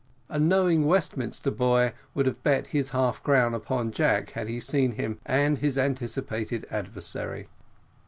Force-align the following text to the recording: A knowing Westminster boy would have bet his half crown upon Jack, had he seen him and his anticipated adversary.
A 0.29 0.39
knowing 0.39 0.87
Westminster 0.87 1.51
boy 1.51 1.93
would 2.15 2.25
have 2.25 2.41
bet 2.41 2.65
his 2.73 2.89
half 2.89 3.21
crown 3.21 3.53
upon 3.53 3.91
Jack, 3.91 4.31
had 4.31 4.47
he 4.47 4.59
seen 4.59 4.93
him 4.93 5.19
and 5.27 5.59
his 5.59 5.77
anticipated 5.77 6.65
adversary. 6.71 7.49